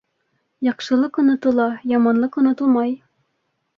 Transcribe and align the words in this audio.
Яҡшылыҡ 0.67 1.19
онотола, 1.23 1.67
яманлыҡ 1.93 2.41
онотолмай. 2.43 2.95